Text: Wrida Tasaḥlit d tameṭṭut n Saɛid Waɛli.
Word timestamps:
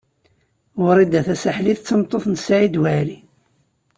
Wrida 0.83 1.21
Tasaḥlit 1.27 1.79
d 1.81 1.85
tameṭṭut 1.85 2.25
n 2.29 2.35
Saɛid 2.45 2.75
Waɛli. 2.81 3.19